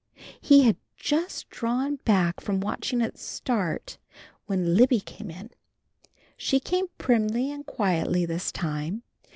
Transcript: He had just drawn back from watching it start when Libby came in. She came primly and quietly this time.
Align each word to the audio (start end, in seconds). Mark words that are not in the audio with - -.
He 0.41 0.63
had 0.63 0.77
just 0.97 1.47
drawn 1.51 1.97
back 1.97 2.39
from 2.41 2.59
watching 2.59 3.01
it 3.01 3.19
start 3.19 3.99
when 4.47 4.73
Libby 4.75 4.99
came 4.99 5.29
in. 5.29 5.51
She 6.35 6.59
came 6.59 6.87
primly 6.97 7.51
and 7.51 7.63
quietly 7.67 8.25
this 8.25 8.51
time. 8.51 9.03